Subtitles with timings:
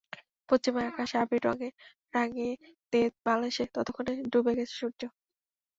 [0.49, 1.69] পশ্চিমের আকাশ আবির রঙে
[2.13, 2.51] রাঙিয়ে
[2.93, 5.01] দিয়ে বাংলাদেশে ততক্ষণে ডুবে গেছে সূর্য।